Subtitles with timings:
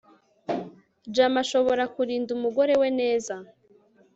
[1.15, 3.35] jama ashobora kurinda umugore we neza